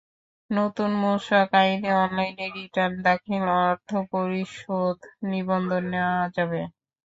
নতুন 0.49 0.89
মূসক 1.03 1.49
আইনে 1.61 1.89
অনলাইনে 2.03 2.45
রিটার্ন 2.57 2.93
দাখিল, 3.07 3.43
অর্থ 3.63 3.89
পরিশোধ, 4.11 4.97
নিবন্ধন 5.31 5.83
নেওয়া 5.93 6.21
যাবে। 6.35 6.61